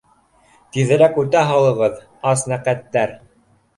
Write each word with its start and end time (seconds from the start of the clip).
Тиҙерәк 0.77 1.21
үтә 1.23 1.43
һалығыҙ, 1.49 2.03
аснәҡәттәр. 2.33 3.15